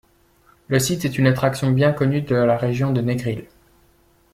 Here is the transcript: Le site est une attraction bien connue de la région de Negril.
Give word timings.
Le 0.67 0.79
site 0.79 1.05
est 1.05 1.19
une 1.19 1.27
attraction 1.27 1.69
bien 1.69 1.93
connue 1.93 2.23
de 2.23 2.33
la 2.33 2.57
région 2.57 2.91
de 2.91 3.01
Negril. 3.01 3.45